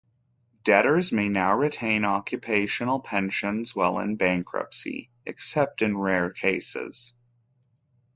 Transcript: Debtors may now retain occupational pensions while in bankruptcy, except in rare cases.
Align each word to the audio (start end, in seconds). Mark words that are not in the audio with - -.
Debtors 0.63 1.11
may 1.11 1.29
now 1.29 1.55
retain 1.55 2.03
occupational 2.05 3.01
pensions 3.01 3.75
while 3.75 3.99
in 3.99 4.15
bankruptcy, 4.15 5.11
except 5.27 5.83
in 5.83 5.95
rare 5.95 6.31
cases. 6.31 7.13